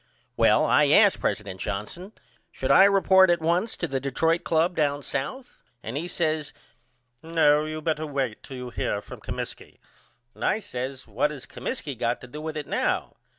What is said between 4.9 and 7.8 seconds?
south and he says No